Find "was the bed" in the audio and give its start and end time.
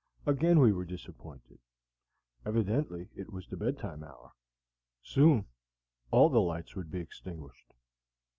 3.31-3.77